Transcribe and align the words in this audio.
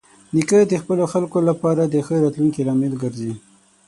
نیکه 0.33 0.59
د 0.71 0.73
خپلو 0.81 1.03
خلکو 1.13 1.39
لپاره 1.49 1.81
د 1.85 1.95
ښه 2.05 2.15
راتلونکي 2.23 2.61
لامل 2.67 2.93
ګرځي. 3.03 3.33